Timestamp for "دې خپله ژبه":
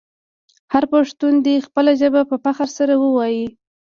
1.45-2.21